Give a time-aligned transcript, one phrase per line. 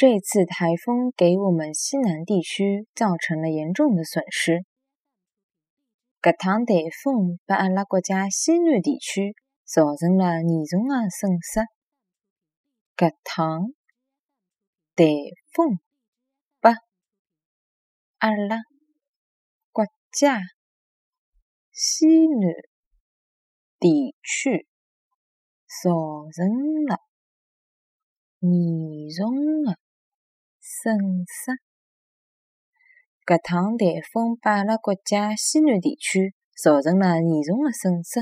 [0.00, 4.64] 这次台风给我们西南地区造成了严重的损失。
[6.22, 9.36] 搿趟台风把阿拉国家西南地区
[9.66, 11.60] 造成了严重的损失。
[12.96, 13.74] 搿趟
[14.96, 15.04] 台
[15.52, 15.78] 风
[16.60, 16.70] 把
[18.20, 18.62] 阿拉
[19.70, 20.40] 国家
[21.72, 22.54] 西南
[23.78, 24.66] 地区
[25.82, 25.90] 造
[26.32, 27.00] 成了
[28.38, 29.78] 严重的
[30.70, 31.58] 损失。
[33.26, 38.20] 搿趟台风把阿拉国家西南地区造成了严重的损失。